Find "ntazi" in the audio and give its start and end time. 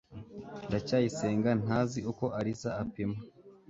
1.63-1.99